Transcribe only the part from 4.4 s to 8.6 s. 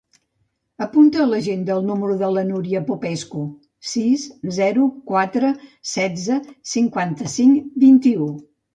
zero, quatre, setze, cinquanta-cinc, vint-i-u.